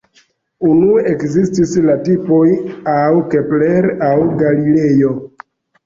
[0.69, 2.41] Unue ekzistis la tipoj
[2.89, 3.05] laŭ
[3.37, 4.13] Kepler kaj
[4.45, 5.19] Galilejo.